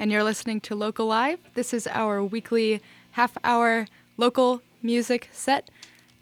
and 0.00 0.10
you're 0.10 0.24
listening 0.24 0.62
to 0.62 0.74
Local 0.74 1.04
Live. 1.04 1.38
This 1.52 1.74
is 1.74 1.86
our 1.86 2.24
weekly 2.24 2.80
half 3.12 3.36
hour 3.44 3.86
local 4.16 4.62
music 4.82 5.28
set 5.30 5.68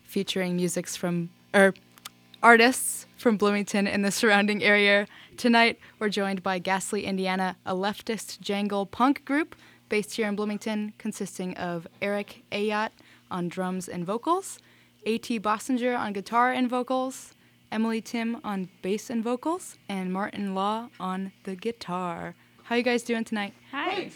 featuring 0.03 0.57
musics 0.57 0.97
from 0.97 1.31
or 1.55 1.75
artists 2.43 3.07
from 3.17 3.37
Bloomington 3.37 3.87
and 3.87 4.05
the 4.05 4.11
surrounding 4.11 4.65
area. 4.65 5.07
Tonight, 5.37 5.79
we're 6.01 6.09
joined 6.09 6.43
by 6.43 6.59
Ghastly 6.59 7.05
Indiana, 7.05 7.57
a 7.65 7.73
leftist 7.73 8.41
jangle 8.41 8.85
punk 8.85 9.25
group 9.25 9.55
based 9.89 10.17
here 10.17 10.27
in 10.27 10.35
Bloomington, 10.35 10.93
consisting 10.99 11.57
of 11.57 11.87
Eric 12.03 12.43
Ayotte 12.51 12.91
on 13.31 13.49
drums 13.49 13.89
and 13.89 14.05
vocals, 14.05 14.59
A.T. 15.07 15.39
Bossenger 15.39 15.97
on 15.97 16.13
guitar 16.13 16.51
and 16.51 16.69
vocals, 16.69 17.33
Emily 17.71 18.01
Timm 18.01 18.41
on 18.43 18.71
bass 18.83 19.09
and 19.09 19.23
vocals, 19.23 19.79
and 19.89 20.13
Martin 20.13 20.53
Law 20.53 20.89
on 20.99 21.31
the 21.45 21.55
guitar. 21.55 22.35
How 22.65 22.75
you 22.75 22.83
guys 22.83 23.03
doing 23.03 23.23
tonight? 23.23 23.55
Hi. 23.71 24.11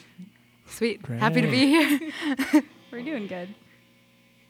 Sweet. 0.66 1.04
Happy 1.06 1.42
to 1.42 1.50
be 1.50 1.66
here. 1.66 2.00
We're 2.92 3.02
doing 3.02 3.26
good. 3.26 3.54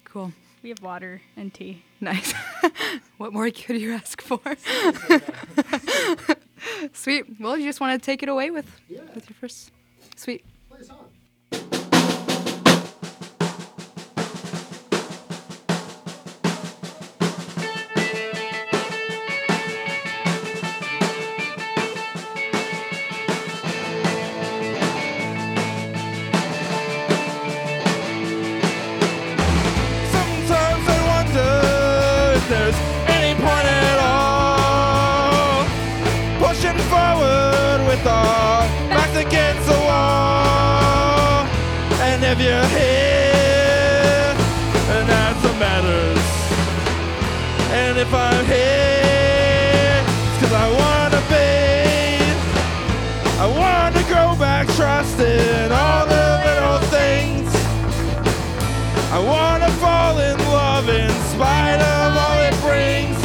cool. 0.04 0.32
We 0.62 0.68
have 0.68 0.80
water 0.80 1.20
and 1.36 1.52
tea. 1.52 1.82
Nice. 2.00 2.32
what 3.18 3.32
more 3.32 3.50
could 3.50 3.80
you 3.80 3.92
ask 3.92 4.22
for? 4.22 4.40
Sweet. 6.92 7.24
Well, 7.40 7.58
you 7.58 7.64
just 7.64 7.80
want 7.80 8.00
to 8.00 8.04
take 8.04 8.22
it 8.22 8.28
away 8.28 8.50
with 8.50 8.80
yeah. 8.88 9.00
with 9.14 9.28
your 9.28 9.36
first. 9.40 9.72
Sweet. 10.14 10.44
Play 10.68 10.80
a 10.80 10.84
song. 10.84 11.08
If 42.32 42.40
you're 42.40 42.68
here, 42.80 44.32
and 44.94 45.06
that's 45.06 45.44
what 45.44 45.56
matters. 45.58 46.24
And 47.70 47.98
if 47.98 48.14
I'm 48.14 48.44
here, 48.46 50.00
it's 50.00 50.38
'cause 50.40 50.54
I 50.64 50.68
wanna 50.80 51.20
be. 51.28 51.50
I 53.38 53.46
wanna 53.60 54.02
go 54.18 54.24
back 54.36 54.66
trusting 54.78 55.68
all 55.80 56.06
the 56.06 56.26
little 56.46 56.80
things. 56.96 57.50
I 59.12 59.18
wanna 59.18 59.70
fall 59.82 60.16
in 60.18 60.38
love 60.58 60.88
in 60.88 61.12
spite 61.32 61.82
of 61.94 62.16
all 62.22 62.40
it 62.48 62.56
brings. 62.66 63.20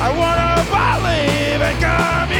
I 0.00 0.08
wanna 0.20 0.52
believe 0.76 1.60
in 1.70 1.76
community 1.86 2.31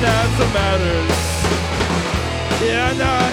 that's 0.00 0.38
what 0.38 0.52
matters. 0.52 1.16
Yeah, 2.62 2.90
I'm 2.90 2.98
not 2.98 3.32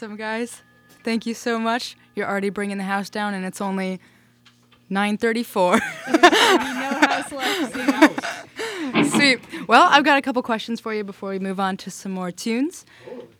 awesome, 0.00 0.16
guys. 0.16 0.62
Thank 1.04 1.26
you 1.26 1.34
so 1.34 1.58
much. 1.58 1.94
You're 2.14 2.26
already 2.26 2.48
bringing 2.48 2.78
the 2.78 2.84
house 2.84 3.10
down, 3.10 3.34
and 3.34 3.44
it's 3.44 3.60
only 3.60 4.00
9:34. 4.90 5.78
no. 8.94 9.04
Sweet. 9.10 9.40
Well, 9.68 9.86
I've 9.90 10.04
got 10.04 10.16
a 10.16 10.22
couple 10.22 10.42
questions 10.42 10.80
for 10.80 10.94
you 10.94 11.04
before 11.04 11.28
we 11.28 11.38
move 11.38 11.60
on 11.60 11.76
to 11.76 11.90
some 11.90 12.12
more 12.12 12.30
tunes, 12.30 12.86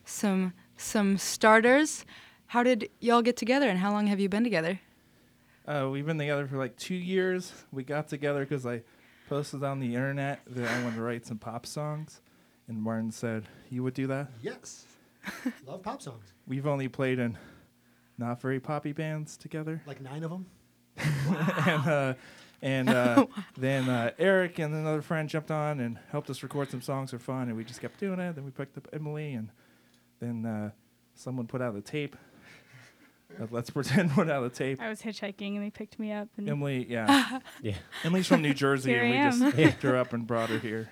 some 0.05 0.53
some 0.77 1.17
starters. 1.17 2.05
How 2.49 2.63
did 2.63 2.91
y'all 3.01 3.23
get 3.23 3.39
together, 3.39 3.67
and 3.67 3.79
how 3.79 3.93
long 3.93 4.09
have 4.09 4.21
you 4.21 4.29
been 4.29 4.45
together? 4.45 4.81
Uh, 5.67 5.89
we've 5.91 6.05
been 6.05 6.19
together 6.19 6.47
for 6.47 6.59
like 6.59 6.77
two 6.77 6.95
years. 6.95 7.55
We 7.73 7.85
got 7.85 8.09
together 8.09 8.41
because 8.41 8.67
I 8.67 8.83
posted 9.31 9.65
on 9.65 9.81
the 9.81 9.95
internet 9.95 10.43
that 10.47 10.69
I 10.69 10.83
wanted 10.83 10.97
to 10.97 11.03
write 11.03 11.25
some 11.25 11.39
pop 11.39 11.65
songs, 11.65 12.21
and 12.69 12.83
Martin 12.83 13.13
said 13.13 13.45
you 13.71 13.83
would 13.83 13.95
do 13.95 14.07
that. 14.09 14.29
Yes. 14.43 14.85
Love 15.67 15.83
pop 15.83 16.03
songs. 16.03 16.33
We've 16.47 16.67
only 16.67 16.89
played 16.89 17.19
in 17.19 17.37
not 18.19 18.41
very 18.41 18.61
poppy 18.61 18.93
bands 18.93 19.37
together, 19.37 19.83
Like 19.87 20.01
nine 20.01 20.23
of 20.25 20.31
them. 20.31 20.47
and 20.97 21.87
uh, 21.89 22.15
and 22.63 22.89
uh, 22.91 23.27
then 23.57 23.89
uh, 23.89 24.11
Eric 24.19 24.59
and 24.59 24.75
another 24.75 25.03
friend 25.03 25.29
jumped 25.29 25.51
on 25.51 25.81
and 25.81 25.99
helped 26.11 26.29
us 26.29 26.43
record 26.43 26.71
some 26.71 26.83
songs 26.83 27.11
for 27.11 27.19
fun, 27.19 27.49
and 27.49 27.57
we 27.57 27.65
just 27.65 27.81
kept 27.81 27.99
doing 27.99 28.19
it. 28.21 28.35
Then 28.35 28.45
we 28.45 28.51
picked 28.51 28.77
up 28.77 28.89
Emily, 28.93 29.33
and 29.35 29.51
then 30.21 30.45
uh, 30.45 30.71
someone 31.15 31.47
put 31.47 31.63
out 31.63 31.75
a 31.77 31.81
tape. 31.81 32.17
Uh, 33.41 33.47
let's 33.51 33.71
pretend 33.71 34.11
put 34.11 34.29
out 34.29 34.45
a 34.45 34.51
tape. 34.51 34.83
I 34.83 34.89
was 34.89 35.01
hitchhiking 35.01 35.55
and 35.55 35.65
they 35.65 35.71
picked 35.71 36.01
me 36.01 36.11
up 36.13 36.29
and 36.37 36.49
Emily, 36.49 36.85
yeah, 36.91 37.39
Yeah. 37.63 37.77
Emily's 38.03 38.27
from 38.27 38.43
New 38.43 38.53
Jersey, 38.53 38.91
Here 38.91 39.03
and 39.05 39.11
we 39.13 39.19
I 39.19 39.31
just 39.31 39.57
picked 39.57 39.83
her 39.85 39.97
up 39.97 40.13
and 40.13 40.27
brought 40.27 40.49
her 40.51 40.59
here. 40.59 40.91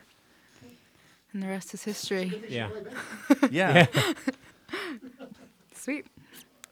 And 1.39 1.45
the 1.45 1.53
rest 1.53 1.73
is 1.73 1.85
history. 1.85 2.43
Yeah. 2.49 2.69
Yeah. 3.53 3.87
Sweet. 5.73 6.05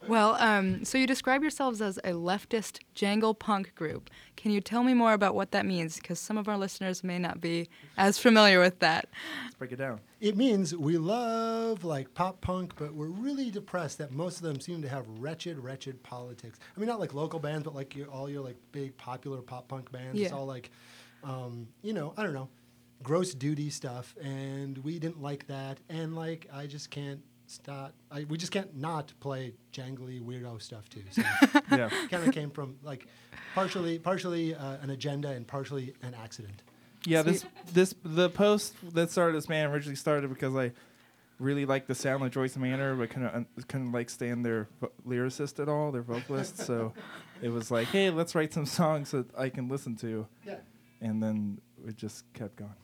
Well, 0.08 0.34
um, 0.40 0.84
so 0.84 0.98
you 0.98 1.06
describe 1.06 1.42
yourselves 1.42 1.80
as 1.80 1.98
a 1.98 2.10
leftist 2.10 2.80
jangle 2.92 3.32
punk 3.32 3.76
group. 3.76 4.10
Can 4.36 4.50
you 4.50 4.60
tell 4.60 4.82
me 4.82 4.92
more 4.92 5.12
about 5.12 5.36
what 5.36 5.52
that 5.52 5.66
means? 5.66 5.98
Because 5.98 6.18
some 6.18 6.36
of 6.36 6.48
our 6.48 6.58
listeners 6.58 7.04
may 7.04 7.20
not 7.20 7.40
be 7.40 7.68
as 7.96 8.18
familiar 8.18 8.58
with 8.58 8.80
that. 8.80 9.08
Let's 9.44 9.54
break 9.54 9.70
it 9.70 9.76
down. 9.76 10.00
It 10.20 10.36
means 10.36 10.74
we 10.74 10.98
love 10.98 11.84
like 11.84 12.12
pop 12.14 12.40
punk, 12.40 12.72
but 12.76 12.92
we're 12.92 13.06
really 13.06 13.52
depressed 13.52 13.98
that 13.98 14.10
most 14.10 14.38
of 14.38 14.42
them 14.42 14.58
seem 14.58 14.82
to 14.82 14.88
have 14.88 15.04
wretched, 15.20 15.60
wretched 15.60 16.02
politics. 16.02 16.58
I 16.76 16.80
mean, 16.80 16.88
not 16.88 16.98
like 16.98 17.14
local 17.14 17.38
bands, 17.38 17.62
but 17.62 17.74
like 17.76 17.94
your, 17.94 18.08
all 18.08 18.28
your 18.28 18.42
like 18.42 18.56
big 18.72 18.96
popular 18.96 19.42
pop 19.42 19.68
punk 19.68 19.92
bands. 19.92 20.20
It's 20.20 20.32
all 20.32 20.46
like, 20.46 20.72
um, 21.22 21.68
you 21.82 21.92
know, 21.92 22.14
I 22.16 22.24
don't 22.24 22.34
know, 22.34 22.48
gross 23.02 23.34
duty 23.34 23.70
stuff, 23.70 24.14
and 24.22 24.78
we 24.78 24.98
didn't 24.98 25.20
like 25.22 25.46
that. 25.48 25.78
And 25.88 26.14
like, 26.16 26.48
I 26.52 26.66
just 26.66 26.90
can't 26.90 27.20
stop. 27.46 27.92
I, 28.10 28.24
we 28.24 28.36
just 28.38 28.50
can't 28.52 28.76
not 28.76 29.12
play 29.20 29.54
jangly 29.72 30.20
weirdo 30.20 30.60
stuff 30.60 30.88
too. 30.88 31.02
So 31.10 31.22
Yeah. 31.70 31.88
kind 32.10 32.26
of 32.28 32.32
came 32.34 32.50
from 32.50 32.76
like 32.82 33.06
partially, 33.54 33.98
partially 33.98 34.54
uh, 34.54 34.76
an 34.82 34.90
agenda 34.90 35.28
and 35.30 35.46
partially 35.46 35.94
an 36.02 36.14
accident. 36.14 36.62
Yeah, 37.04 37.22
this 37.22 37.44
this 37.72 37.94
the 38.04 38.28
post 38.30 38.74
that 38.94 39.10
started 39.12 39.36
this 39.36 39.46
band 39.46 39.72
originally 39.72 39.94
started 39.94 40.28
because 40.28 40.56
I 40.56 40.72
really 41.38 41.64
liked 41.66 41.86
the 41.86 41.94
sound 41.94 42.24
of 42.24 42.32
Joyce 42.32 42.56
Manor, 42.56 42.96
but 42.96 43.10
couldn't 43.10 43.28
un- 43.32 43.46
couldn't 43.68 43.92
like 43.92 44.10
stand 44.10 44.44
their 44.44 44.66
vo- 44.80 44.90
lyricist 45.06 45.60
at 45.62 45.68
all, 45.68 45.92
their 45.92 46.02
vocalist. 46.02 46.58
so 46.58 46.92
it 47.42 47.50
was 47.50 47.70
like, 47.70 47.86
hey, 47.88 48.10
let's 48.10 48.34
write 48.34 48.52
some 48.52 48.66
songs 48.66 49.12
that 49.12 49.26
I 49.38 49.50
can 49.50 49.68
listen 49.68 49.94
to, 49.98 50.26
Yeah. 50.44 50.56
and 51.00 51.22
then 51.22 51.60
it 51.86 51.96
just 51.96 52.24
kept 52.32 52.56
going. 52.56 52.74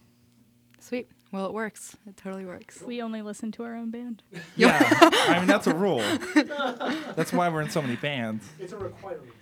Sweet. 0.82 1.08
Well, 1.30 1.46
it 1.46 1.52
works. 1.52 1.96
It 2.08 2.16
totally 2.16 2.44
works. 2.44 2.82
We 2.82 3.00
only 3.00 3.22
listen 3.22 3.52
to 3.52 3.62
our 3.62 3.76
own 3.76 3.90
band. 3.90 4.22
Yeah, 4.56 4.76
I 4.80 5.38
mean 5.38 5.46
that's 5.46 5.66
a 5.68 5.74
rule. 5.74 6.02
That's 7.14 7.32
why 7.32 7.48
we're 7.48 7.62
in 7.62 7.70
so 7.70 7.80
many 7.80 7.96
bands. 7.96 8.46
It's 8.58 8.72
a 8.72 8.76
requirement. 8.76 9.32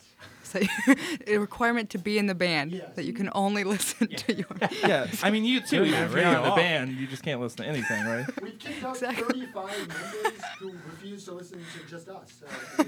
So 0.51 0.61
a 1.27 1.39
requirement 1.39 1.91
to 1.91 1.99
be 1.99 2.19
in 2.19 2.27
the 2.27 2.35
band 2.35 2.73
Yes. 2.73 2.91
that 2.97 3.05
you 3.05 3.13
can 3.13 3.31
only 3.35 3.65
listen 3.75 4.09
to 4.09 4.35
your. 4.35 4.47
Yeah, 4.87 5.07
I 5.23 5.31
mean 5.31 5.45
you 5.45 5.61
too. 5.61 5.85
Yeah, 5.85 6.07
if 6.07 6.13
you're 6.13 6.23
not 6.23 6.43
in 6.45 6.51
the 6.51 6.57
band, 6.57 6.93
you 6.97 7.07
just 7.07 7.23
can't 7.23 7.41
listen 7.41 7.59
to 7.65 7.67
anything, 7.69 8.05
right? 8.05 8.27
We've 8.43 8.59
kicked 8.59 8.83
out 8.85 8.97
Exactly. 8.97 9.41
35 9.47 9.79
members 9.89 10.43
who 10.59 10.73
refuse 10.91 11.25
to 11.27 11.33
listen 11.33 11.59
to 11.59 11.89
just 11.91 12.09
us. 12.09 12.43
So 12.79 12.85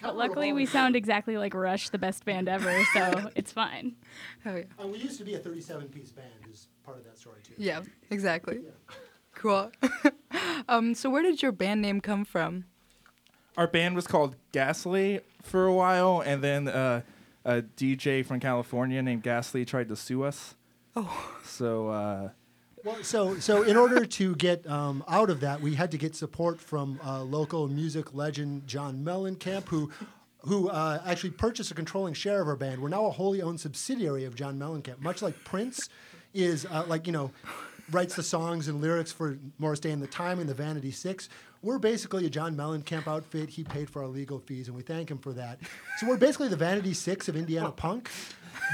But 0.00 0.16
luckily, 0.16 0.52
we 0.52 0.66
sound 0.66 0.96
exactly 0.96 1.36
like 1.36 1.54
Rush, 1.54 1.90
the 1.90 1.98
best 1.98 2.24
band 2.24 2.48
ever, 2.48 2.82
so 2.94 3.30
it's 3.36 3.52
fine. 3.52 3.94
Oh 4.46 4.56
yeah. 4.56 4.64
And 4.78 4.90
we 4.90 4.98
used 4.98 5.18
to 5.18 5.24
be 5.24 5.34
a 5.34 5.38
37 5.38 5.88
piece 5.88 6.10
band, 6.10 6.28
is 6.50 6.68
part 6.84 6.98
of 6.98 7.04
that 7.04 7.18
story, 7.18 7.36
too. 7.44 7.54
Yeah. 7.58 7.82
Exactly. 8.10 8.60
Yeah. 8.64 8.94
Cool. 9.34 9.70
um, 10.68 10.94
so 10.94 11.08
where 11.10 11.22
did 11.22 11.42
your 11.42 11.52
band 11.52 11.82
name 11.82 12.00
come 12.00 12.24
from? 12.24 12.64
Our 13.56 13.66
band 13.66 13.94
was 13.94 14.06
called 14.06 14.36
Ghastly 14.52 15.20
for 15.42 15.66
a 15.66 15.74
while, 15.74 16.22
and 16.24 16.42
then 16.42 16.68
uh, 16.68 17.02
a 17.44 17.62
DJ 17.62 18.24
from 18.24 18.40
California 18.40 19.02
named 19.02 19.22
Ghastly 19.22 19.64
tried 19.64 19.88
to 19.88 19.96
sue 19.96 20.22
us. 20.22 20.54
Oh. 20.96 21.34
So 21.44 21.88
uh, 21.88 22.30
Well, 22.84 23.02
so, 23.02 23.38
so 23.38 23.62
in 23.62 23.76
order 23.76 24.04
to 24.04 24.34
get 24.36 24.66
um, 24.66 25.04
out 25.08 25.30
of 25.30 25.40
that, 25.40 25.60
we 25.60 25.74
had 25.74 25.90
to 25.90 25.98
get 25.98 26.14
support 26.14 26.60
from 26.60 26.98
uh, 27.04 27.22
local 27.22 27.68
music 27.68 28.14
legend 28.14 28.66
John 28.66 29.04
Mellencamp, 29.04 29.68
who, 29.68 29.90
who 30.40 30.68
uh, 30.68 31.02
actually 31.04 31.30
purchased 31.30 31.70
a 31.70 31.74
controlling 31.74 32.14
share 32.14 32.40
of 32.40 32.48
our 32.48 32.56
band. 32.56 32.80
We're 32.80 32.88
now 32.88 33.06
a 33.06 33.10
wholly 33.10 33.42
owned 33.42 33.60
subsidiary 33.60 34.24
of 34.24 34.34
John 34.34 34.58
Mellencamp, 34.58 35.00
much 35.00 35.22
like 35.22 35.44
Prince 35.44 35.88
is 36.34 36.66
uh, 36.70 36.84
like 36.86 37.06
you 37.06 37.12
know 37.12 37.30
writes 37.92 38.16
the 38.16 38.22
songs 38.22 38.68
and 38.68 38.80
lyrics 38.80 39.12
for 39.12 39.38
Morris 39.58 39.80
Day 39.80 39.90
and 39.90 40.02
the 40.02 40.06
Time 40.06 40.38
and 40.38 40.48
the 40.48 40.54
Vanity 40.54 40.90
Six. 40.90 41.28
We're 41.62 41.78
basically 41.78 42.26
a 42.26 42.30
John 42.30 42.56
Mellencamp 42.56 43.06
outfit. 43.06 43.50
He 43.50 43.62
paid 43.62 43.88
for 43.88 44.02
our 44.02 44.08
legal 44.08 44.40
fees, 44.40 44.66
and 44.66 44.76
we 44.76 44.82
thank 44.82 45.10
him 45.10 45.18
for 45.18 45.32
that. 45.34 45.60
So 45.98 46.08
we're 46.08 46.16
basically 46.16 46.48
the 46.48 46.56
Vanity 46.56 46.94
Six 46.94 47.28
of 47.28 47.36
Indiana 47.36 47.70
punk. 47.70 48.10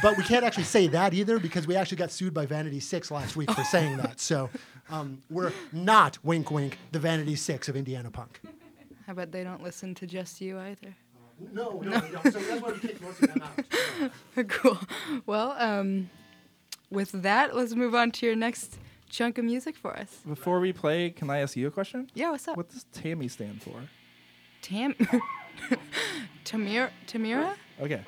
But 0.03 0.17
we 0.17 0.25
can't 0.25 0.45
actually 0.45 0.65
say 0.65 0.87
that 0.89 1.15
either 1.15 1.39
because 1.39 1.67
we 1.67 1.77
actually 1.77 1.99
got 1.99 2.11
sued 2.11 2.33
by 2.35 2.47
Vanity 2.47 2.81
Six 2.81 3.11
last 3.11 3.37
week 3.37 3.51
for 3.51 3.65
saying 3.65 3.99
that. 3.99 4.21
So 4.21 4.51
um, 4.91 5.23
we're 5.31 5.53
not, 5.73 6.19
wink, 6.25 6.51
wink, 6.51 6.79
the 6.93 6.99
Vanity 6.99 7.37
Six 7.37 7.69
of 7.69 7.77
Indiana 7.77 8.11
punk. 8.11 8.41
I 9.07 9.13
bet 9.13 9.33
they 9.33 9.45
don't 9.45 9.63
listen 9.63 9.95
to 9.97 10.07
just 10.07 10.41
you 10.41 10.59
either. 10.59 10.95
No, 11.53 11.71
no, 11.71 12.01
we 12.01 12.11
don't. 12.11 12.23
So 12.25 12.31
that's 12.31 12.63
why 12.63 12.73
we 12.73 12.79
kicked 12.79 13.01
most 13.01 13.23
of 13.23 13.33
them 13.33 13.43
out. 13.43 14.49
cool. 14.49 14.79
Well, 15.25 15.55
um, 15.59 16.11
with 16.91 17.13
that, 17.23 17.55
let's 17.55 17.75
move 17.75 17.95
on 17.95 18.11
to 18.13 18.27
your 18.27 18.35
next 18.35 18.79
chunk 19.09 19.39
of 19.39 19.45
music 19.45 19.77
for 19.77 19.97
us. 19.97 20.21
before 20.27 20.61
we 20.61 20.73
play, 20.73 21.11
can 21.11 21.31
I 21.31 21.39
ask 21.39 21.57
you 21.57 21.67
a 21.67 21.71
question? 21.71 22.11
Yeah, 22.15 22.31
what's 22.31 22.47
up? 22.49 22.57
What 22.57 22.69
does 22.69 22.85
Tammy 22.93 23.29
stand 23.29 23.63
for? 23.63 23.83
Tam. 24.63 24.95
Tamir. 26.45 26.91
Tamira. 27.07 27.55
Okay. 27.81 28.03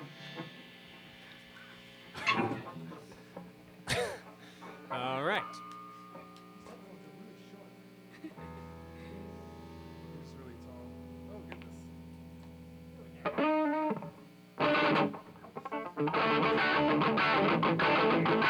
All 4.90 5.22
right. 5.24 5.42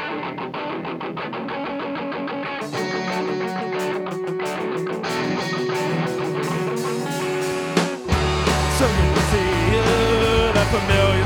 familiar 10.70 11.19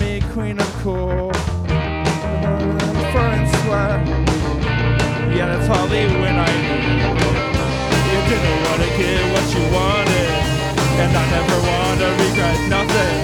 me 0.00 0.20
queen 0.32 0.58
of 0.58 0.72
cool. 0.82 1.30
Fur 3.12 3.30
and 3.36 3.48
sweat. 3.60 4.00
Yeah, 5.36 5.46
that's 5.52 5.68
hardly 5.68 6.06
when 6.06 6.36
I 6.36 6.50
knew. 6.64 7.14
You 8.10 8.20
didn't 8.30 8.60
want 8.64 8.80
to 8.82 8.88
get 8.96 9.22
what 9.32 9.46
you 9.54 9.62
wanted. 9.76 10.30
And 11.02 11.12
I 11.16 11.24
never 11.36 11.58
want 11.70 11.96
to 12.00 12.08
regret 12.24 12.58
nothing. 12.68 13.16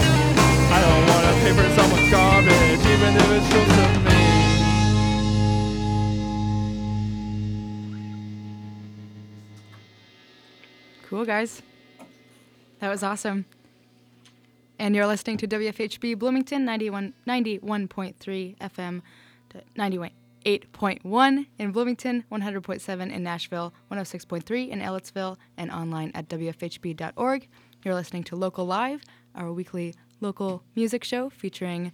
I 0.70 0.78
don't 0.84 1.04
want 1.10 1.24
to 1.26 1.32
pay 1.42 1.52
for 1.56 1.68
someone's 1.76 2.10
garbage, 2.10 2.84
even 2.92 3.12
if 3.16 3.28
it's 3.36 3.48
just 3.52 3.72
to 3.76 3.86
me. 4.04 4.20
Cool, 11.08 11.24
guys. 11.24 11.62
That 12.80 12.90
was 12.90 13.02
awesome. 13.02 13.46
And 14.78 14.94
you're 14.94 15.06
listening 15.06 15.38
to 15.38 15.48
WFHB 15.48 16.18
Bloomington 16.18 16.64
91, 16.64 17.14
91.3 17.26 18.58
FM, 18.58 19.02
98.1 19.76 21.46
in 21.58 21.72
Bloomington, 21.72 22.24
100.7 22.30 23.12
in 23.12 23.22
Nashville, 23.22 23.72
106.3 23.90 24.68
in 24.68 24.80
Ellettsville, 24.80 25.38
and 25.56 25.70
online 25.70 26.12
at 26.14 26.28
WFHB.org. 26.28 27.48
You're 27.84 27.94
listening 27.94 28.24
to 28.24 28.36
Local 28.36 28.66
Live, 28.66 29.02
our 29.34 29.50
weekly 29.50 29.94
local 30.20 30.62
music 30.74 31.04
show 31.04 31.30
featuring 31.30 31.92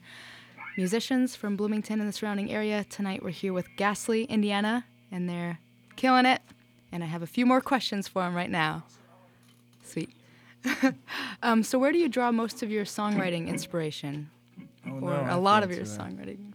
musicians 0.77 1.37
from 1.37 1.57
Bloomington 1.57 2.01
and 2.01 2.09
the 2.09 2.13
surrounding 2.13 2.51
area. 2.51 2.85
Tonight 2.85 3.23
we're 3.23 3.31
here 3.31 3.53
with 3.53 3.69
Ghastly, 3.77 4.25
Indiana, 4.25 4.87
and 5.11 5.29
they're 5.29 5.59
killing 5.97 6.27
it. 6.27 6.41
And 6.91 7.05
I 7.05 7.07
have 7.07 7.23
a 7.23 7.27
few 7.27 7.47
more 7.47 7.61
questions 7.61 8.09
for 8.09 8.23
them 8.23 8.35
right 8.35 8.51
now. 8.51 8.85
Sweet. 9.85 10.11
um, 11.43 11.63
so, 11.63 11.79
where 11.79 11.93
do 11.93 11.99
you 11.99 12.09
draw 12.09 12.31
most 12.33 12.63
of 12.63 12.71
your 12.71 12.85
songwriting 12.85 13.49
inspiration, 13.49 14.31
Oh, 14.87 14.91
or 14.95 15.01
no, 15.01 15.09
I 15.13 15.19
a 15.21 15.25
have 15.25 15.43
lot 15.43 15.63
of 15.63 15.71
your 15.71 15.85
that. 15.85 16.01
songwriting? 16.01 16.53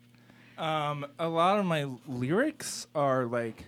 Um, 0.57 1.05
a 1.19 1.27
lot 1.29 1.59
of 1.59 1.65
my 1.65 1.87
lyrics 2.07 2.87
are 2.95 3.25
like 3.25 3.65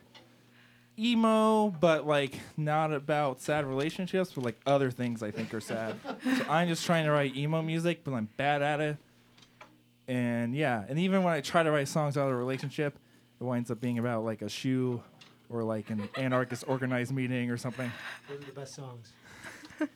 emo, 0.97 1.69
but 1.69 2.05
like 2.07 2.39
not 2.57 2.91
about 2.91 3.41
sad 3.41 3.65
relationships, 3.65 4.31
but 4.33 4.43
like 4.43 4.59
other 4.65 4.91
things 4.91 5.21
I 5.23 5.31
think 5.31 5.53
are 5.53 5.61
sad. 5.61 5.95
so 6.03 6.45
I'm 6.49 6.67
just 6.67 6.85
trying 6.85 7.05
to 7.05 7.11
write 7.11 7.35
emo 7.35 7.61
music, 7.61 8.03
but 8.03 8.13
I'm 8.13 8.27
bad 8.37 8.61
at 8.61 8.79
it. 8.81 8.97
And 10.07 10.55
yeah, 10.55 10.83
and 10.89 10.97
even 10.99 11.23
when 11.23 11.33
I 11.33 11.41
try 11.41 11.61
to 11.63 11.71
write 11.71 11.87
songs 11.87 12.17
out 12.17 12.25
of 12.27 12.33
a 12.33 12.35
relationship, 12.35 12.97
it 13.39 13.43
winds 13.43 13.69
up 13.71 13.79
being 13.79 13.99
about 13.99 14.25
like 14.25 14.41
a 14.41 14.49
shoe 14.49 15.01
or 15.49 15.63
like 15.63 15.89
an 15.91 16.09
anarchist 16.17 16.63
organized 16.67 17.11
meeting 17.13 17.49
or 17.51 17.57
something. 17.57 17.91
Those 18.27 18.41
are 18.41 18.45
the 18.45 18.51
best 18.51 18.73
songs. 18.75 19.13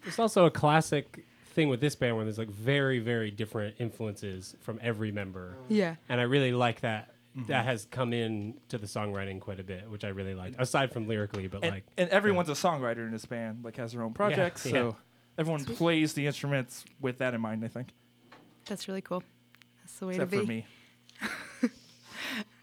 There's 0.04 0.20
also 0.20 0.46
a 0.46 0.52
classic 0.52 1.26
thing 1.54 1.70
with 1.70 1.82
this 1.82 1.96
band 1.96 2.16
where 2.16 2.26
there's 2.26 2.38
like 2.38 2.50
very, 2.50 3.00
very 3.00 3.30
different 3.32 3.76
influences 3.80 4.56
from 4.62 4.80
every 4.82 5.12
member. 5.12 5.56
Yeah. 5.70 5.96
And 6.10 6.20
I 6.20 6.24
really 6.24 6.52
like 6.52 6.82
that. 6.82 7.10
That 7.48 7.66
has 7.66 7.86
come 7.90 8.14
in 8.14 8.60
to 8.70 8.78
the 8.78 8.86
songwriting 8.86 9.40
quite 9.42 9.60
a 9.60 9.64
bit, 9.64 9.90
which 9.90 10.04
I 10.04 10.10
really 10.10 10.36
like. 10.36 10.54
Aside 10.60 10.92
from 10.94 11.08
lyrically, 11.08 11.48
but 11.48 11.64
And, 11.64 11.72
like 11.74 11.84
and 11.98 12.08
everyone's 12.12 12.50
a 12.50 12.54
songwriter 12.54 13.06
in 13.08 13.12
this 13.12 13.26
band, 13.26 13.66
like 13.66 13.78
has 13.78 13.94
their 13.94 14.04
own 14.04 14.14
projects. 14.14 14.66
yeah. 14.68 14.72
So 14.72 14.96
everyone 15.40 15.66
plays 15.66 16.14
the 16.14 16.28
instruments 16.28 16.86
with 17.02 17.18
that 17.18 17.34
in 17.34 17.42
mind, 17.42 17.66
I 17.66 17.70
think. 17.70 17.90
That's 18.66 18.88
really 18.88 19.02
cool. 19.02 19.24
That's 19.82 19.98
the 19.98 20.06
way 20.06 20.14
Except 20.14 20.32
to 20.32 20.38
be. 20.38 20.44
for 20.44 20.48
me. 20.48 20.66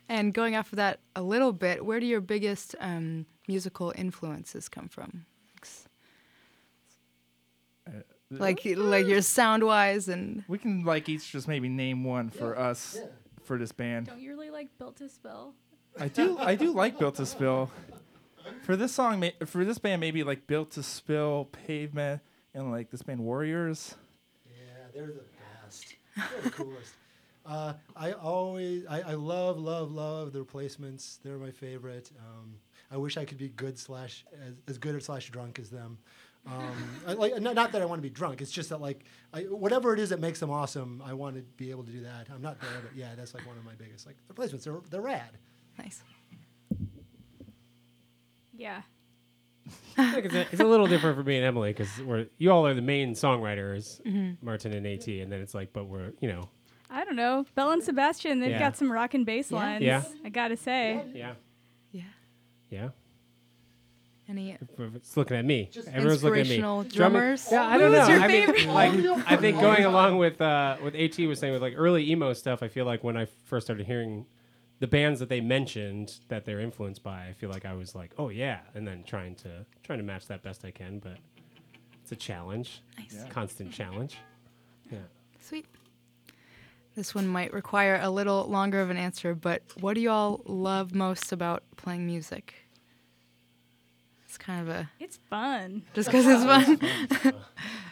And 0.09 0.35
going 0.35 0.57
off 0.57 0.73
of 0.73 0.77
that 0.77 0.99
a 1.15 1.23
little 1.23 1.53
bit, 1.53 1.85
where 1.85 2.01
do 2.01 2.07
your 2.07 2.21
biggest 2.21 2.75
um, 2.81 3.27
musical 3.47 3.93
influences 3.97 4.69
come 4.69 4.89
from? 4.89 5.25
Ex- 5.57 5.87
Uh, 7.87 7.93
Like, 8.31 8.65
like 8.65 9.07
your 9.07 9.23
sound 9.23 9.65
wise 9.65 10.09
and 10.09 10.45
We 10.47 10.59
can 10.59 10.85
like 10.85 11.09
each 11.09 11.33
just 11.33 11.49
maybe 11.49 11.69
name 11.69 12.05
one 12.05 12.31
for 12.31 12.57
us 12.57 12.97
for 13.43 13.59
this 13.59 13.73
band. 13.73 14.07
Don't 14.07 14.21
you 14.21 14.31
really 14.31 14.51
like 14.51 14.69
Built 14.79 14.97
to 14.99 15.09
Spill? 15.09 15.55
I 15.99 16.09
do 16.09 16.39
I 16.39 16.55
do 16.55 16.73
like 16.73 16.99
Built 16.99 17.17
to 17.17 17.27
Spill. 17.27 17.71
For 18.63 18.77
this 18.77 18.93
song, 18.93 19.21
ma- 19.21 19.47
for 19.47 19.65
this 19.65 19.79
band, 19.79 20.01
maybe 20.01 20.23
like 20.23 20.47
Built 20.47 20.71
to 20.73 20.83
Spill, 20.83 21.49
Pavement, 21.67 22.23
and 22.55 22.71
like 22.71 22.91
this 22.91 23.03
band 23.03 23.21
Warriors. 23.21 23.97
Yeah, 24.47 24.53
they're 24.95 25.07
the 25.09 25.25
best. 25.65 25.97
They're 26.17 26.43
the 26.43 26.51
coolest. 26.51 26.95
Uh, 27.45 27.73
I 27.97 28.13
always, 28.13 28.87
I, 28.87 29.01
I 29.01 29.15
love, 29.15 29.59
love, 29.59 29.91
love 29.91 30.33
the 30.33 30.39
replacements. 30.41 31.19
They're 31.25 31.39
my 31.39 31.51
favorite. 31.51 32.11
Um, 32.19 32.55
I 32.93 32.97
wish 32.97 33.17
I 33.17 33.25
could 33.25 33.39
be 33.39 33.49
good 33.49 33.79
slash 33.79 34.25
as, 34.47 34.55
as 34.69 34.79
good 34.79 34.95
or 34.95 35.01
slash 35.01 35.31
drunk 35.31 35.59
as 35.59 35.71
them. 35.71 35.99
Um, 36.47 37.01
I, 37.07 37.13
like, 37.13 37.39
not, 37.41 37.55
not 37.55 37.73
that 37.73 37.83
I 37.83 37.85
want 37.85 37.99
to 37.99 38.03
be 38.03 38.11
drunk. 38.11 38.41
It's 38.41 38.51
just 38.51 38.71
that 38.71 38.81
like, 38.81 39.05
I, 39.33 39.43
whatever 39.43 39.93
it 39.93 40.01
is 40.01 40.09
that 40.09 40.21
makes 40.21 40.41
them 40.41 40.51
awesome, 40.51 41.03
I 41.05 41.13
want 41.13 41.37
to 41.37 41.43
be 41.43 41.71
able 41.71 41.85
to 41.85 41.93
do 41.93 42.01
that. 42.03 42.29
I'm 42.35 42.41
not 42.43 42.61
there, 42.61 42.71
but 42.83 42.97
yeah, 42.97 43.15
that's 43.17 43.35
like 43.35 43.47
one 43.47 43.57
of 43.59 43.65
my 43.65 43.75
biggest 43.75 44.07
like 44.07 44.17
the 44.17 44.23
replacements. 44.29 44.65
They're 44.65 44.81
they're 44.91 45.01
rad. 45.03 45.37
nice. 45.79 46.03
Yeah. 48.57 48.83
I 49.99 50.17
it's 50.19 50.35
a, 50.35 50.41
it's 50.53 50.61
a 50.61 50.65
little 50.65 50.87
different 50.87 51.17
for 51.17 51.23
me 51.23 51.37
and 51.37 51.45
Emily 51.45 51.71
because 51.73 51.89
we're 52.01 52.27
you 52.39 52.51
all 52.51 52.67
are 52.67 52.75
the 52.75 52.83
main 52.83 53.13
songwriters, 53.15 54.01
Martin 54.43 54.73
and 54.73 54.87
At, 54.87 55.07
and 55.07 55.31
then 55.31 55.41
it's 55.41 55.55
like, 55.55 55.73
but 55.73 55.85
we're 55.87 56.13
you 56.21 56.29
know, 56.29 56.49
I 56.91 57.05
don't 57.05 57.17
know. 57.17 57.45
Belle 57.55 57.71
and 57.73 57.83
Sebastian, 57.83 58.41
they've 58.41 58.51
Yeah. 58.53 58.59
got 58.59 58.77
some 58.77 58.91
rock 58.91 59.15
and 59.15 59.25
bass 59.25 59.51
Yeah. 59.51 59.57
lines. 59.59 59.83
Yeah. 59.85 60.03
I 60.25 60.29
gotta 60.31 60.57
say. 60.57 61.05
yeah, 61.15 61.35
Yeah. 61.93 62.03
yeah. 62.71 62.89
Any 64.31 64.57
It's 64.95 65.17
looking 65.17 65.37
at 65.37 65.45
me. 65.45 65.71
Everyone's 65.93 66.23
looking 66.23 66.43
at 66.43 66.49
me. 66.49 66.59
drummers? 66.89 67.49
Yeah, 67.51 67.67
I 67.67 67.77
don't 67.77 67.91
know. 67.91 68.07
your 68.07 68.21
I 68.21 68.29
mean, 68.29 68.47
favorite? 68.47 68.69
like, 68.73 68.93
I 69.27 69.37
think 69.37 69.61
going 69.61 69.85
along 69.85 70.19
with 70.19 70.41
uh, 70.41 70.77
what 70.77 70.95
At 70.95 71.19
was 71.19 71.41
saying 71.41 71.53
with 71.53 71.63
like 71.63 71.75
early 71.77 72.09
emo 72.09 72.33
stuff, 72.33 72.63
I 72.63 72.69
feel 72.69 72.85
like 72.85 73.03
when 73.03 73.17
I 73.17 73.27
first 73.47 73.67
started 73.67 73.87
hearing 73.87 74.27
the 74.79 74.87
bands 74.87 75.19
that 75.19 75.29
they 75.29 75.41
mentioned 75.41 76.15
that 76.29 76.45
they're 76.45 76.61
influenced 76.61 77.03
by, 77.03 77.27
I 77.27 77.33
feel 77.33 77.51
like 77.51 77.65
I 77.65 77.75
was 77.75 77.97
like, 77.97 78.13
oh 78.19 78.29
yeah, 78.29 78.61
and 78.75 78.87
then 78.87 79.03
trying 79.03 79.35
to 79.37 79.67
trying 79.83 79.99
to 79.99 80.05
match 80.05 80.29
that 80.29 80.45
best 80.45 80.65
I 80.65 80.71
can, 80.71 81.01
but 81.01 81.19
it's 82.01 82.13
a 82.13 82.17
challenge, 82.17 82.83
Nice. 82.99 83.25
A 83.25 83.29
constant 83.31 83.73
challenge. 83.73 84.17
Yeah. 84.93 84.99
Sweet. 85.41 85.67
This 86.95 87.17
one 87.17 87.27
might 87.27 87.53
require 87.53 87.99
a 88.01 88.11
little 88.11 88.45
longer 88.49 88.81
of 88.81 88.91
an 88.91 88.97
answer, 88.97 89.35
but 89.35 89.63
what 89.81 89.95
do 89.95 90.01
you 90.01 90.11
all 90.11 90.41
love 90.45 90.95
most 90.95 91.33
about 91.33 91.65
playing 91.77 92.07
music? 92.07 92.55
It's 94.31 94.39
kind 94.39 94.61
of 94.61 94.69
a 94.69 94.89
It's 95.01 95.17
fun. 95.17 95.83
just 95.93 96.09
because 96.09 96.25
it's 96.25 96.45
fun. 97.25 97.35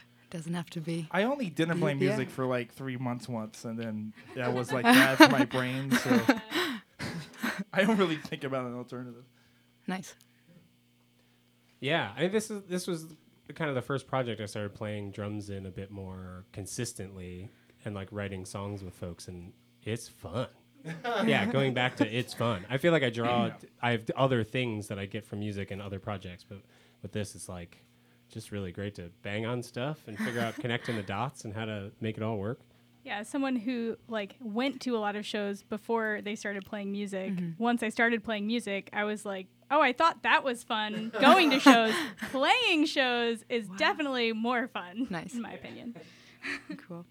Doesn't 0.30 0.54
have 0.54 0.70
to 0.70 0.80
be. 0.80 1.08
I 1.10 1.24
only 1.24 1.50
didn't 1.50 1.80
play 1.80 1.94
Yeah. 1.94 1.98
music 2.10 2.30
for 2.30 2.46
like 2.46 2.72
three 2.72 2.96
months 2.96 3.28
once, 3.28 3.64
and 3.64 3.76
then 3.76 4.12
that 4.36 4.54
was 4.54 4.72
like 4.72 4.84
bad 4.84 5.18
for 5.18 5.28
my 5.30 5.44
brain. 5.46 5.90
So 5.90 6.20
I 7.72 7.82
don't 7.82 7.96
really 7.96 8.18
think 8.18 8.44
about 8.44 8.66
an 8.66 8.76
alternative. 8.76 9.24
Nice. 9.88 10.14
Yeah, 11.80 12.12
I 12.16 12.20
think 12.20 12.32
this 12.32 12.52
is 12.52 12.62
this 12.68 12.86
was 12.86 13.04
kind 13.56 13.68
of 13.68 13.74
the 13.74 13.82
first 13.82 14.06
project 14.06 14.40
I 14.40 14.46
started 14.46 14.76
playing 14.76 15.10
drums 15.10 15.50
in 15.50 15.66
a 15.66 15.70
bit 15.72 15.90
more 15.90 16.44
consistently 16.52 17.50
and 17.84 17.96
like 17.96 18.06
writing 18.12 18.44
songs 18.44 18.84
with 18.84 18.94
folks, 18.94 19.26
and 19.26 19.52
it's 19.82 20.06
fun. 20.06 20.46
yeah, 21.26 21.46
going 21.46 21.74
back 21.74 21.96
to 21.96 22.06
it's 22.06 22.34
fun. 22.34 22.64
I 22.68 22.78
feel 22.78 22.92
like 22.92 23.02
I 23.02 23.10
draw. 23.10 23.50
I 23.82 23.92
have 23.92 24.10
other 24.16 24.44
things 24.44 24.88
that 24.88 24.98
I 24.98 25.06
get 25.06 25.24
from 25.26 25.40
music 25.40 25.70
and 25.70 25.80
other 25.80 25.98
projects, 25.98 26.44
but 26.48 26.58
with 27.02 27.12
this, 27.12 27.34
it's 27.34 27.48
like 27.48 27.82
just 28.30 28.52
really 28.52 28.72
great 28.72 28.94
to 28.96 29.10
bang 29.22 29.46
on 29.46 29.62
stuff 29.62 29.98
and 30.06 30.18
figure 30.18 30.40
out 30.40 30.54
connecting 30.60 30.96
the 30.96 31.02
dots 31.02 31.44
and 31.44 31.54
how 31.54 31.64
to 31.64 31.90
make 32.00 32.16
it 32.16 32.22
all 32.22 32.36
work. 32.36 32.60
Yeah, 33.04 33.22
someone 33.22 33.56
who 33.56 33.96
like 34.08 34.36
went 34.40 34.82
to 34.82 34.96
a 34.96 34.98
lot 34.98 35.16
of 35.16 35.24
shows 35.24 35.62
before 35.62 36.20
they 36.22 36.34
started 36.34 36.66
playing 36.66 36.92
music. 36.92 37.32
Mm-hmm. 37.32 37.62
Once 37.62 37.82
I 37.82 37.88
started 37.88 38.22
playing 38.22 38.46
music, 38.46 38.90
I 38.92 39.04
was 39.04 39.24
like, 39.24 39.46
"Oh, 39.70 39.80
I 39.80 39.92
thought 39.92 40.22
that 40.24 40.44
was 40.44 40.62
fun." 40.62 41.10
Going 41.18 41.50
to 41.50 41.60
shows, 41.60 41.94
playing 42.32 42.84
shows 42.84 43.44
is 43.48 43.66
definitely 43.78 44.32
more 44.32 44.68
fun. 44.68 45.06
Nice. 45.08 45.34
in 45.34 45.42
my 45.42 45.52
opinion. 45.52 45.96
Cool. 46.86 47.06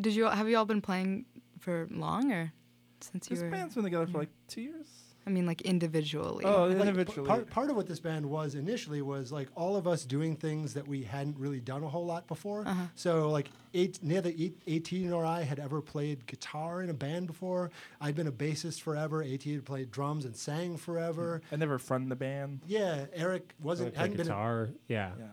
Did 0.00 0.14
you 0.14 0.24
have 0.24 0.48
you 0.48 0.56
all 0.56 0.64
been 0.64 0.82
playing 0.82 1.26
for 1.64 1.88
long 1.90 2.30
or 2.32 2.52
since 3.00 3.28
you 3.30 3.36
This 3.36 3.42
were? 3.42 3.50
band's 3.50 3.74
been 3.74 3.84
together 3.84 4.06
for 4.06 4.18
like 4.18 4.30
two 4.48 4.60
years. 4.60 4.86
I 5.26 5.30
mean, 5.30 5.46
like 5.46 5.62
individually. 5.62 6.44
Oh, 6.44 6.66
Like, 6.66 6.76
p- 6.76 6.80
individually. 6.82 7.26
part, 7.26 7.48
part 7.48 7.70
of 7.70 7.76
what 7.76 7.86
this 7.86 7.98
band 7.98 8.26
was 8.26 8.54
initially 8.54 9.00
was 9.00 9.32
like 9.32 9.48
all 9.54 9.74
of 9.74 9.88
us 9.88 10.04
doing 10.04 10.36
things 10.36 10.74
that 10.74 10.86
we 10.86 11.02
hadn't 11.02 11.38
really 11.38 11.60
done 11.60 11.82
a 11.82 11.88
whole 11.88 12.04
lot 12.04 12.26
before. 12.26 12.68
Uh-huh. 12.68 12.82
So 12.94 13.30
like 13.30 13.48
eight, 13.72 13.98
neither 14.02 14.28
eight- 14.36 14.60
A.T. 14.66 15.10
or 15.10 15.24
I 15.24 15.40
had 15.40 15.58
ever 15.58 15.80
played 15.80 16.26
guitar 16.26 16.82
in 16.82 16.90
a 16.90 16.94
band 16.94 17.26
before. 17.26 17.70
I'd 18.02 18.14
been 18.14 18.26
a 18.26 18.32
bassist 18.32 18.82
forever. 18.82 19.22
A.T. 19.22 19.50
had 19.50 19.64
played 19.64 19.90
drums 19.90 20.26
and 20.26 20.36
sang 20.36 20.76
forever. 20.76 21.40
I 21.50 21.56
never 21.56 21.78
fronted 21.78 22.10
the 22.10 22.16
band. 22.16 22.60
Yeah, 22.66 23.06
Eric 23.14 23.54
wasn't 23.62 23.94
Play 23.94 24.00
hadn't 24.02 24.16
been. 24.18 24.26
a- 24.26 24.28
guitar. 24.28 24.68
yeah. 24.88 25.12
Yeah. 25.18 25.24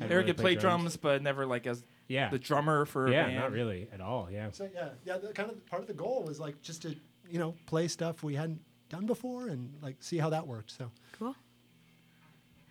Eric 0.00 0.10
really 0.10 0.26
had 0.28 0.36
played 0.36 0.42
played 0.44 0.58
drums, 0.60 0.96
but 0.96 1.22
never 1.22 1.44
like 1.44 1.66
as 1.66 1.84
Yeah. 2.08 2.30
the 2.30 2.38
drummer 2.38 2.84
for 2.86 3.06
a 3.06 3.12
yeah, 3.12 3.26
band. 3.26 3.36
not 3.36 3.52
really 3.52 3.88
at 3.92 4.00
all. 4.00 4.28
Yeah. 4.30 4.50
So 4.50 4.68
yeah, 4.74 4.88
yeah. 5.04 5.18
The, 5.18 5.28
kind 5.32 5.50
of 5.50 5.64
part 5.66 5.82
of 5.82 5.88
the 5.88 5.94
goal 5.94 6.24
was 6.26 6.40
like 6.40 6.60
just 6.62 6.82
to 6.82 6.96
you 7.30 7.38
know 7.38 7.54
play 7.66 7.86
stuff 7.88 8.22
we 8.22 8.34
hadn't 8.34 8.60
done 8.88 9.06
before 9.06 9.48
and 9.48 9.74
like 9.82 9.96
see 10.00 10.18
how 10.18 10.30
that 10.30 10.46
worked. 10.46 10.70
So 10.70 10.90
Cool. 11.18 11.36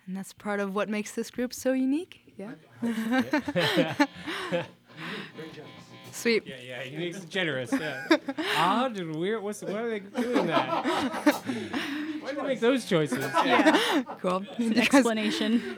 And 0.06 0.16
that's 0.16 0.32
part 0.32 0.58
of 0.58 0.74
what 0.74 0.88
makes 0.88 1.12
this 1.12 1.30
group 1.30 1.52
so 1.52 1.72
unique. 1.72 2.34
Yeah. 2.36 2.54
Sweet. 6.12 6.46
Yeah, 6.46 6.56
yeah, 6.66 6.82
unique 6.82 7.28
generous. 7.28 7.70
Yeah. 7.72 8.06
Odd 8.56 8.96
and 8.96 9.14
weird. 9.16 9.42
What's 9.42 9.62
why 9.62 9.80
are 9.80 9.90
they 9.90 10.00
doing 10.00 10.46
that? 10.46 11.42
why 12.28 12.34
do 12.34 12.40
they 12.40 12.46
make 12.48 12.60
those 12.60 12.84
choices? 12.84 13.24
Yeah. 13.44 14.02
Cool. 14.20 14.44
You 14.58 14.74
guys, 14.74 14.86
Explanation. 14.94 15.76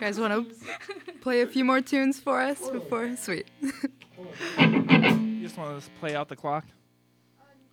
guys 0.00 0.18
want 0.18 0.32
to 0.32 1.12
play 1.20 1.40
a 1.42 1.46
few 1.46 1.64
more 1.64 1.80
tunes 1.80 2.18
for 2.18 2.40
us 2.40 2.68
before? 2.70 3.16
Sweet. 3.16 3.46
You 4.58 5.40
just 5.42 5.56
want 5.56 5.80
to 5.82 5.90
play 6.00 6.14
out 6.16 6.28
the 6.28 6.36
clock, 6.36 6.64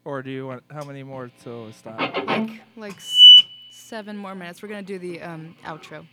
or 0.05 0.21
do 0.21 0.29
you 0.29 0.45
want 0.47 0.63
how 0.71 0.83
many 0.85 1.03
more 1.03 1.31
till 1.43 1.67
it 1.69 1.75
stops? 1.75 2.01
like 2.27 2.61
like 2.75 2.95
s- 2.97 3.33
seven 3.71 4.15
more 4.17 4.35
minutes. 4.35 4.61
We're 4.61 4.69
gonna 4.69 4.83
do 4.83 4.99
the 4.99 5.21
um, 5.21 5.55
outro. 5.65 6.05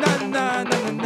Na 0.00 0.12
na 0.32 0.64
na 0.64 0.64
na 0.64 0.64
na 0.64 0.79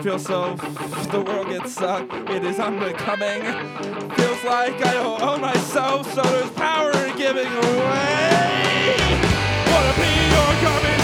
It 0.00 0.04
feel 0.04 0.18
so. 0.18 0.54
The 1.10 1.20
world 1.20 1.48
gets 1.48 1.74
sucked. 1.74 2.12
It 2.30 2.44
is 2.44 2.58
unbecoming. 2.58 3.42
Feels 4.14 4.44
like 4.44 4.84
I 4.86 4.94
don't 4.94 5.20
own 5.22 5.40
myself, 5.40 6.12
so 6.14 6.22
there's 6.22 6.50
power 6.52 6.90
in 6.92 7.16
giving 7.16 7.46
away. 7.46 8.96
Wanna 9.70 9.94
be 9.96 10.10
your 10.32 10.52
garbage 10.62 10.99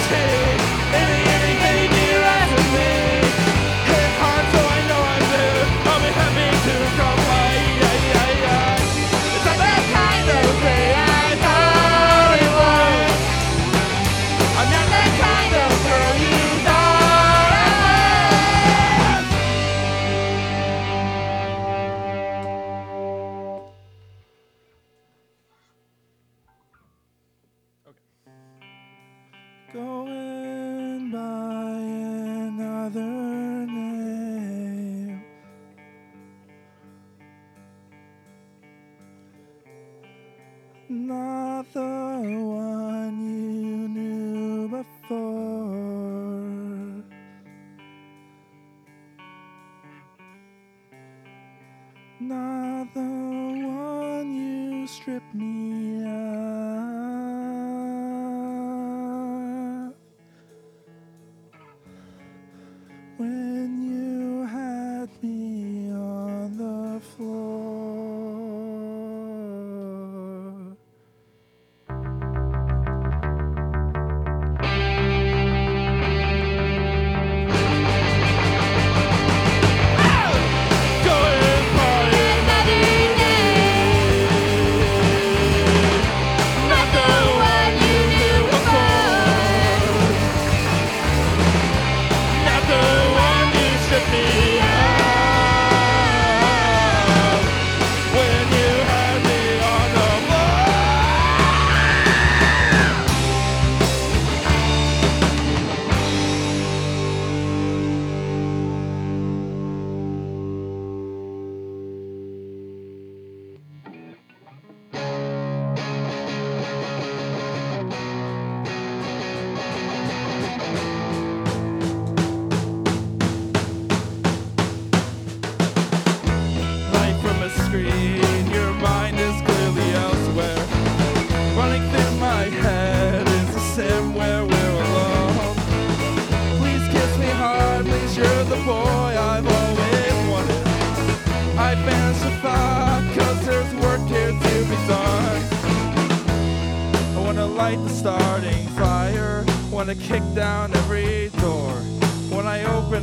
strip 54.87 55.23
me 55.35 56.06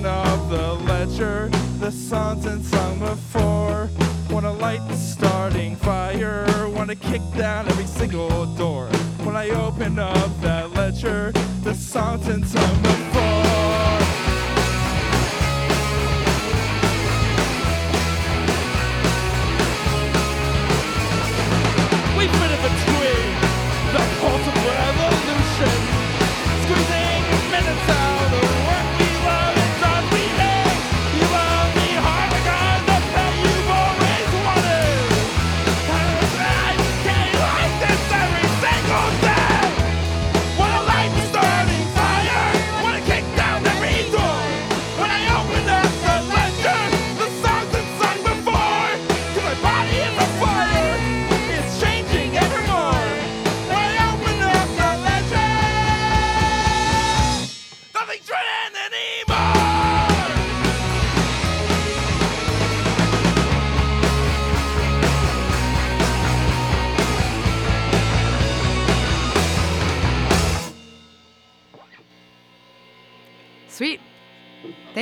up 0.02 0.50
the 0.50 0.74
ledger, 0.86 1.50
the 1.80 1.92
songs 1.92 2.44
sung 2.68 3.00
before. 3.00 3.90
Wanna 4.32 4.52
light 4.52 4.86
the 4.88 4.96
starting 4.96 5.76
fire, 5.76 6.68
wanna 6.70 6.96
kick 6.96 7.22
down 7.38 7.68
every 7.68 7.86
single 7.86 8.48
door. 8.56 8.88
When 9.24 9.36
I 9.36 9.50
open 9.50 10.00
up 10.00 10.32
that 10.42 10.74
ledger, 10.74 11.32
the 11.62 11.76
songs 11.76 12.26
sung 12.26 12.82
before. 12.82 13.13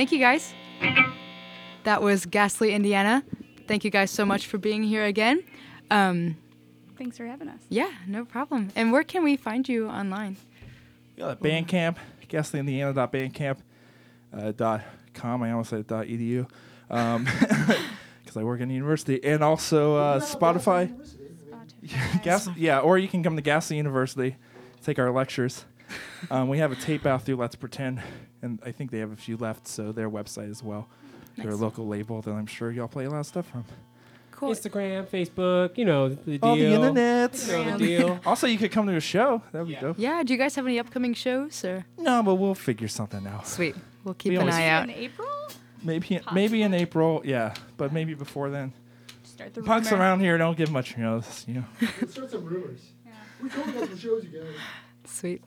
Thank 0.02 0.10
you 0.10 0.18
guys. 0.18 0.52
That 1.84 2.02
was 2.02 2.26
Ghastly, 2.26 2.74
Indiana. 2.74 3.22
Thank 3.68 3.84
you 3.84 3.90
guys 3.92 4.10
so 4.10 4.26
much 4.26 4.48
for 4.48 4.58
being 4.58 4.82
here 4.82 5.04
again. 5.04 5.44
Um, 5.92 6.36
Thanks 6.98 7.16
for 7.16 7.24
having 7.24 7.46
us. 7.46 7.60
yeah, 7.68 7.88
no 8.08 8.24
problem. 8.24 8.72
And 8.74 8.90
where 8.90 9.04
can 9.04 9.22
we 9.22 9.36
find 9.36 9.68
you 9.68 9.86
online? 9.86 10.38
Yeah, 11.16 11.26
that 11.28 11.40
Bandcamp, 11.40 11.98
ghastlyindiana.bandcamp 12.28 13.58
uh. 14.32 14.78
I 15.22 15.50
almost 15.52 15.70
said 15.70 15.86
dot 15.86 16.06
edu 16.06 16.48
because 16.88 18.36
I 18.36 18.42
work 18.42 18.60
in 18.60 18.70
the 18.70 18.74
university, 18.74 19.22
and 19.22 19.44
also 19.44 19.94
uh, 19.94 20.18
Spotify. 20.18 20.92
Gas, 22.24 22.48
yeah, 22.56 22.80
or 22.80 22.98
you 22.98 23.06
can 23.06 23.22
come 23.22 23.36
to 23.36 23.42
Ghastly 23.42 23.76
University, 23.76 24.34
take 24.82 24.98
our 24.98 25.12
lectures. 25.12 25.64
Um, 26.30 26.48
we 26.48 26.58
have 26.58 26.70
a 26.72 26.76
tape 26.76 27.04
out 27.04 27.24
through 27.24 27.36
Let's 27.36 27.56
Pretend, 27.56 28.00
and 28.42 28.58
I 28.64 28.72
think 28.72 28.90
they 28.90 28.98
have 28.98 29.12
a 29.12 29.16
few 29.16 29.36
left, 29.36 29.66
so 29.68 29.92
their 29.92 30.10
website 30.10 30.50
as 30.50 30.62
well. 30.62 30.88
They're 31.36 31.52
a 31.52 31.56
local 31.56 31.86
label 31.86 32.20
that 32.22 32.30
I'm 32.30 32.46
sure 32.46 32.70
y'all 32.70 32.88
play 32.88 33.04
a 33.06 33.10
lot 33.10 33.20
of 33.20 33.26
stuff 33.26 33.46
from. 33.48 33.64
Cool. 34.32 34.50
Instagram, 34.50 35.06
Facebook, 35.06 35.78
you 35.78 35.84
know 35.84 36.08
the 36.08 36.36
deal. 36.38 36.38
All 36.42 36.56
the 36.56 36.66
internet. 36.66 37.46
You 37.46 37.52
know 37.64 37.78
the 37.78 37.86
deal. 37.86 38.20
Also, 38.26 38.46
you 38.48 38.58
could 38.58 38.72
come 38.72 38.86
to 38.88 38.96
a 38.96 39.00
show. 39.00 39.40
That 39.52 39.60
would 39.60 39.68
be 39.68 39.74
Yeah. 39.74 39.80
dope. 39.80 39.96
Yeah, 39.98 40.22
do 40.24 40.32
you 40.32 40.38
guys 40.38 40.54
have 40.56 40.66
any 40.66 40.78
upcoming 40.80 41.14
shows 41.14 41.64
or? 41.64 41.84
No, 41.96 42.22
but 42.24 42.34
we'll 42.34 42.54
figure 42.56 42.88
something 42.88 43.24
out. 43.26 43.46
Sweet. 43.46 43.76
We'll 44.04 44.14
keep 44.14 44.30
We 44.30 44.36
an 44.38 44.48
eye 44.50 44.66
out. 44.68 44.84
In 44.84 44.90
April, 44.90 45.28
Maybe 45.84 46.20
maybe 46.32 46.62
in 46.62 46.74
April, 46.74 47.22
yeah, 47.24 47.54
but 47.76 47.92
maybe 47.92 48.14
before 48.14 48.50
then. 48.50 48.72
start 49.24 49.54
the 49.54 49.62
Punks 49.62 49.90
rumor. 49.90 50.02
around 50.02 50.20
here 50.20 50.36
don't 50.38 50.56
give 50.56 50.70
much 50.70 50.96
notice, 50.98 51.44
you 51.48 51.54
know. 51.54 51.64
Let's 52.00 52.12
start 52.12 52.30
some 52.30 52.44
rumors. 52.44 52.80
We 53.42 53.48
totally 53.48 53.72
got 53.78 53.88
some 53.88 53.98
shows 53.98 54.22
together. 54.22 54.46
Sweet. 55.04 55.42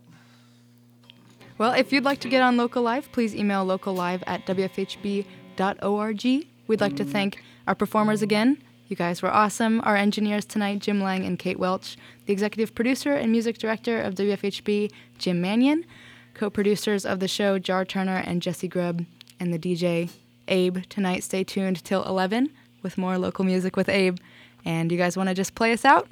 Well, 1.58 1.72
if 1.72 1.94
you'd 1.94 2.04
like 2.04 2.20
to 2.20 2.30
get 2.30 2.42
on 2.42 2.58
Local 2.58 2.84
Live, 2.84 3.12
please 3.14 3.34
email 3.34 3.66
locallive 3.66 4.22
at 4.28 4.46
wfhb.org. 4.46 6.26
We'd 6.68 6.82
like 6.82 6.96
to 6.98 7.06
thank 7.06 7.42
our 7.66 7.76
performers 7.76 8.22
again. 8.22 8.62
You 8.88 8.96
guys 8.96 9.22
were 9.22 9.32
awesome. 9.32 9.80
Our 9.84 9.96
engineers 9.96 10.46
tonight, 10.46 10.80
Jim 10.80 11.02
Lang 11.02 11.26
and 11.26 11.40
Kate 11.40 11.58
Welch. 11.58 11.98
The 12.26 12.34
executive 12.34 12.76
producer 12.76 13.14
and 13.14 13.32
music 13.32 13.58
director 13.58 14.02
of 14.02 14.16
WFHB, 14.16 14.92
Jim 15.18 15.40
Manion. 15.42 15.86
Co 16.34 16.50
producers 16.50 17.06
of 17.06 17.22
the 17.22 17.28
show, 17.28 17.58
Jar 17.58 17.86
Turner 17.86 18.18
and 18.18 18.42
Jesse 18.42 18.68
Grubb. 18.68 19.06
And 19.40 19.54
the 19.54 19.60
DJ, 19.60 20.10
Abe. 20.50 20.80
Tonight, 20.90 21.24
stay 21.24 21.44
tuned 21.46 21.84
till 21.84 22.04
11 22.04 22.52
with 22.84 22.98
more 22.98 23.18
local 23.18 23.46
music 23.46 23.78
with 23.78 23.88
Abe. 23.88 24.18
And 24.66 24.92
you 24.92 24.98
guys 24.98 25.16
want 25.16 25.30
to 25.30 25.36
just 25.36 25.56
play 25.56 25.72
us 25.72 25.86
out 25.86 26.10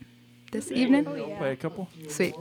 this 0.52 0.72
evening? 0.72 1.04
Play 1.04 1.52
a 1.52 1.56
couple. 1.56 1.90
Sweet. 2.08 2.34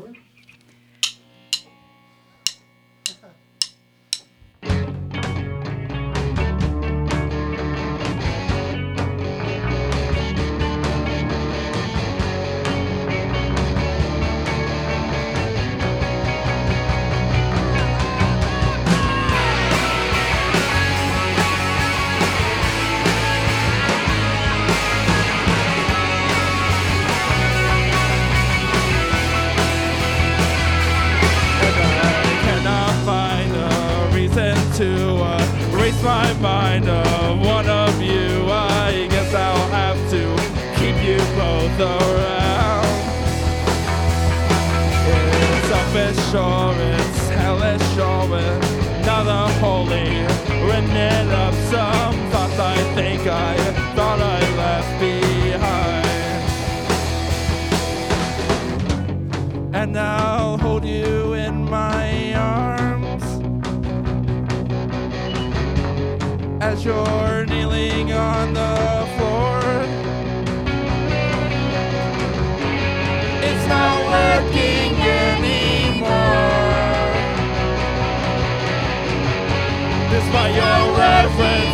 And 59.83 59.99
I'll 59.99 60.57
hold 60.59 60.85
you 60.85 61.33
in 61.33 61.64
my 61.64 62.35
arms 62.35 63.25
as 66.62 66.85
you're 66.85 67.45
kneeling 67.47 68.12
on 68.12 68.55
the 68.55 69.09
floor. 69.16 69.59
It's 73.49 73.66
not 73.66 73.97
working 74.14 74.95
anymore. 75.25 76.12
Despite 80.12 80.55
your 80.61 80.97
reverence 80.97 81.71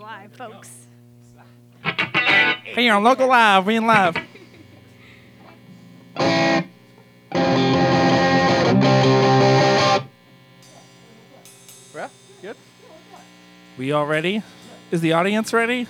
live, 0.00 0.32
folks. 0.32 0.86
Hey, 2.64 2.88
on 2.88 3.04
local 3.04 3.28
live, 3.28 3.66
we 3.66 3.76
in 3.76 3.86
live. 3.86 4.16
Yeah, 11.94 12.08
good. 12.40 12.56
We 13.76 13.92
all 13.92 14.06
ready? 14.06 14.42
Is 14.90 15.02
the 15.02 15.12
audience 15.12 15.52
ready? 15.52 15.86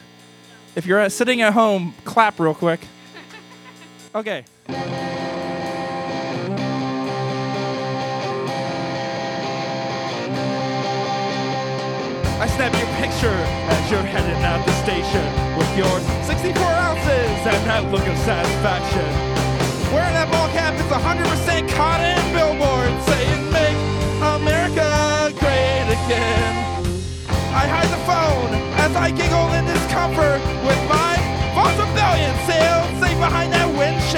If 0.74 0.86
you're 0.86 1.00
uh, 1.00 1.08
sitting 1.08 1.40
at 1.42 1.52
home, 1.52 1.94
clap 2.04 2.40
real 2.40 2.54
quick. 2.54 2.80
Okay. 4.12 4.44
I 12.42 12.46
snap 12.46 12.72
your 12.72 12.89
picture 13.00 13.40
as 13.72 13.90
you're 13.90 14.04
heading 14.04 14.44
out 14.44 14.60
the 14.68 14.76
station 14.84 15.24
with 15.56 15.70
your 15.72 15.88
64 16.28 16.52
ounces 16.60 17.32
and 17.48 17.60
that 17.64 17.88
look 17.88 18.04
of 18.04 18.12
satisfaction. 18.28 19.08
Wearing 19.88 20.12
that 20.12 20.28
ball 20.28 20.52
cap, 20.52 20.76
it's 20.76 20.92
100% 20.92 21.64
cotton 21.72 22.20
billboard 22.36 22.92
saying 23.08 23.40
make 23.56 23.80
America 24.20 24.84
great 25.40 25.88
again. 25.88 26.52
I 27.56 27.64
hide 27.72 27.88
the 27.88 28.02
phone 28.04 28.52
as 28.84 28.92
I 28.92 29.08
giggle 29.16 29.48
in 29.56 29.64
discomfort 29.64 30.44
with 30.68 30.80
my 30.84 31.16
false 31.56 31.72
rebellion 31.80 32.36
sailed 32.44 32.84
safe 33.00 33.16
behind 33.16 33.48
that 33.56 33.68
windshield. 33.80 34.09